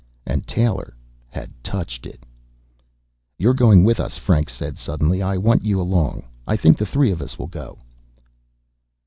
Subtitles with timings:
[0.25, 0.95] And Taylor
[1.29, 2.25] had touched it!
[3.37, 5.21] "You're going with us," Franks said suddenly.
[5.21, 6.23] "I want you along.
[6.47, 7.77] I think the three of us will go."